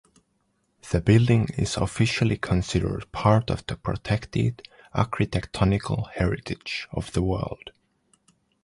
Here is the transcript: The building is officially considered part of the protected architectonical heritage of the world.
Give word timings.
The 0.89 0.99
building 0.99 1.49
is 1.59 1.77
officially 1.77 2.35
considered 2.35 3.11
part 3.11 3.51
of 3.51 3.63
the 3.67 3.75
protected 3.75 4.67
architectonical 4.95 6.09
heritage 6.15 6.87
of 6.91 7.11
the 7.13 7.21
world. 7.21 7.69